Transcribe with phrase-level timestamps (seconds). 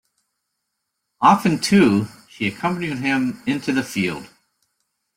[1.21, 4.27] Often, too, she accompanied him into the field.